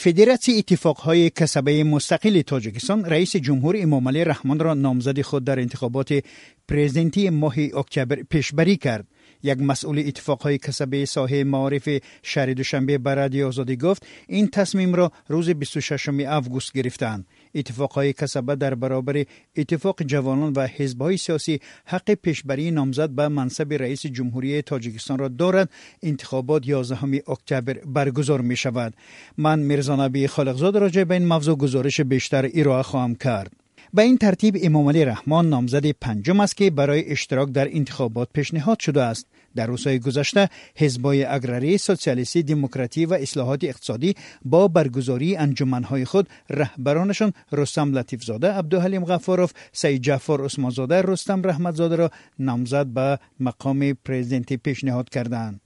[0.00, 6.24] فدراسیون اتفاقهای کسبه مستقل تاجیکستان رئیس جمهور امام رحمان را نامزد خود در انتخابات
[6.68, 9.06] پرزیدنتی ماه اکتبر پیشبری کرد.
[9.42, 11.88] یک مسئول اتفاقهای کسبه ساحه معارف
[12.22, 17.26] شهر دوشنبه برادی آزادی گفت این تصمیم را روز 26 اوگوست گرفتند.
[17.54, 19.24] اتفاقهای کسبه در برابر
[19.56, 25.70] اتفاق جوانان و حزبهای سیاسی حق پیشبری نامزد به منصب رئیس جمهوری تاجیکستان را دارد
[26.02, 28.94] انتخابات 11 اکتبر برگزار می شود
[29.38, 33.59] من میرزا نبی خالقزاد راجع به این موضوع گزارش بیشتر ارائه خواهم کرد.
[33.94, 38.80] به این ترتیب امام علی رحمان نامزد پنجم است که برای اشتراک در انتخابات پیشنهاد
[38.80, 39.26] شده است.
[39.56, 44.14] در روزهای گذشته حزبای اگراری سوسیالیستی دموکراتی و اصلاحات اقتصادی
[44.44, 52.10] با برگزاری انجمنهای خود رهبرانشان رستم لطیفزاده عبدالحلیم غفاروف سید جعفر عثمانزاده رستم رحمتزاده را
[52.38, 55.60] نامزد به مقام پرزیدنتی پیشنهاد کردند.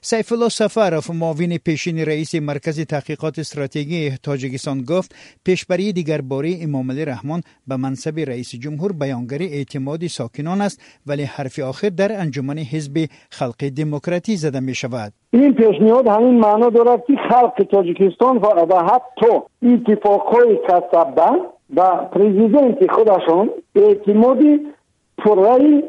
[0.00, 5.14] سیف الله سفرов معاون پیشین رئیس مرکز تحقیقات استراتژی تاجیکستان گفت
[5.44, 11.22] پیشبری دیگر باره امام علی رحمان به منصب رئیس جمهور بیانگر اعتماد ساکنان است ولی
[11.22, 15.12] حرف آخر در انجمن حزب خلق دموکراتی زده می شود.
[15.32, 23.50] این پیشنهاد همین معنا دارد که خلق تاجیکستان و حتی اتفاقهای کسبه و پرزیدنت خودشان
[23.74, 24.60] اعتمادی
[25.18, 25.82] پررای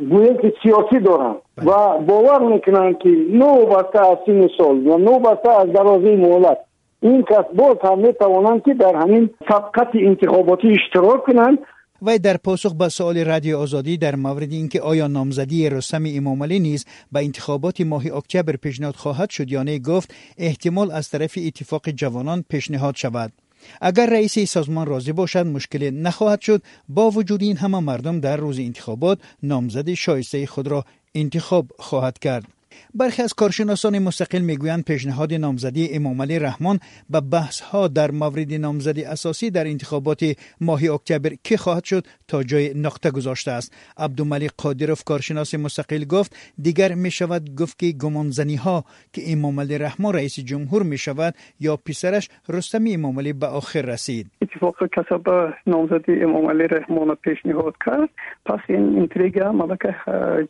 [0.00, 5.18] گویا که سیاسی دارند و باور می‌کنن که نو بسته از سین سال و نو
[5.18, 6.58] بسته از درازه مهلت
[7.00, 11.58] این کس باز هم می‌توانند که در همین سبقت انتخاباتی اشتراک کنند
[12.02, 16.84] و در پاسخ به سوال رادیو آزادی در مورد اینکه آیا نامزدی رستم امامعلی نیز
[17.12, 22.44] به انتخابات ماه اکتبر پیشنهاد خواهد شد یا نه گفت احتمال از طرف اتفاق جوانان
[22.50, 23.32] پیشنهاد شود.
[23.80, 26.62] اگر رئیس سازمان راضی باشد مشکل نخواهد شد.
[26.88, 32.55] با وجود این همه مردم در روز انتخابات نامزد شایسته خود را انتخاب خواهد کرد.
[32.94, 36.78] برخی از کارشناسان مستقل می‌گویند پیشنهاد نامزدی امام علی رحمان
[37.10, 40.24] به بحث ها در مورد نامزدی اساسی در انتخابات
[40.60, 43.72] ماه اکتبر که خواهد شد تا جای نقطه گذاشته است.
[43.98, 49.78] عبدالملک قادروف کارشناس مستقل گفت دیگر می شود گفت که گمانزنی ها که امام علی
[49.78, 54.26] رحمان رئیس جمهور می شود یا پسرش رستم امام علی به آخر رسید.
[54.42, 58.08] اتفاق کسب نامزدی امام علی رحمان پیشنهاد کرد
[58.46, 59.78] پس این انتریگا ملک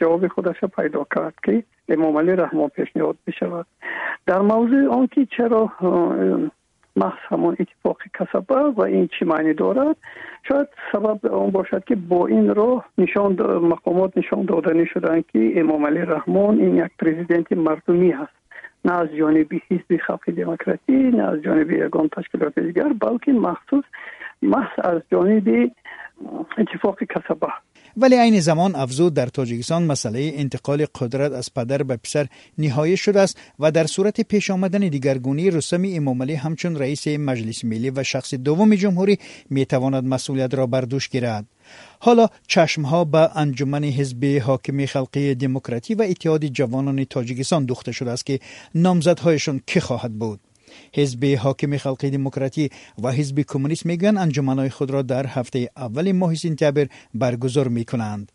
[0.00, 3.66] جواب خودش پیدا کرد که امام علی رحمان پیشنهاد می شود
[4.26, 5.72] در موضوع آنکه چرا
[6.96, 9.96] محض همون اتفاق کسبه و این چی معنی دارد
[10.48, 15.86] شاید سبب آن باشد که با این راه نشان مقامات نشان دادنی شدن که امام
[15.86, 18.32] علی رحمان این یک پرزیدنت مردمی هست.
[18.84, 23.84] نه از جانب حزب خلق دموکراتی نه از جانب یگان تشکیلات دیگر بلکه مخصوص
[24.42, 25.70] محض از جانب
[26.58, 27.52] اتفاق کسبه.
[27.96, 32.26] ولی عین زمان افزود در تاجیکستان مسئله انتقال قدرت از پدر به پسر
[32.58, 37.90] نهایی شده است و در صورت پیش آمدن دیگرگونی رستم امامعلی همچون رئیس مجلس ملی
[37.90, 39.18] و شخص دوم جمهوری
[39.50, 41.44] می تواند مسئولیت را بر دوش گیرد.
[41.98, 48.10] حالا چشم ها به انجمن حزب حاکم خلقی دموکراتی و اتحاد جوانان تاجیکستان دوخته شده
[48.10, 48.40] است که
[48.74, 50.40] نامزدهایشان که خواهد بود؟
[50.94, 52.70] حزب حاکم خلقی دموکراتی
[53.02, 58.32] و حزب کمونیست میگن انجمنهای خود را در هفته اول ماه سپتامبر برگزار می کنند.